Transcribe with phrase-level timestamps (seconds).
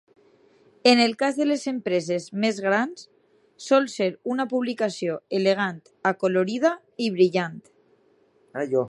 [0.91, 3.03] En el cas de les empreses més grans,
[3.67, 5.81] sol ser una publicació elegant,
[6.15, 6.77] acolorida
[7.07, 7.61] i brillant.